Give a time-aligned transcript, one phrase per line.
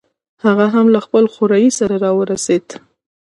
[0.43, 2.67] هغه هم له خپل خوریي سره راورسېد.